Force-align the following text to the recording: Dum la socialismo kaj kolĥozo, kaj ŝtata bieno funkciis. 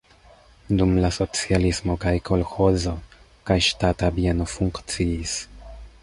Dum 0.77 0.93
la 1.01 1.09
socialismo 1.17 1.97
kaj 2.05 2.13
kolĥozo, 2.29 2.93
kaj 3.49 3.57
ŝtata 3.67 4.09
bieno 4.15 4.47
funkciis. 4.55 5.35